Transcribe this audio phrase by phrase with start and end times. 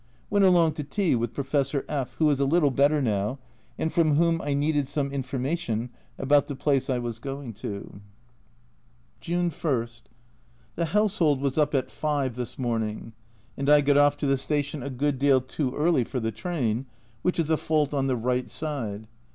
[0.31, 3.37] Went along to tea with Professor F, who is a little better now,
[3.77, 7.69] and from whom I needed some information about the place I was going to.
[7.69, 9.85] 1 68 A Journal from Japan June
[10.77, 10.81] I.
[10.81, 13.13] The household was up at 5 this morning,
[13.55, 16.87] and I got off to the station a good deal too early for the train,
[17.21, 19.05] which is a fault on the right side.